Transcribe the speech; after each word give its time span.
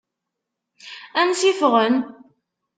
Ansa 1.19 1.45
i 1.51 1.53
ffɣen? 1.59 1.95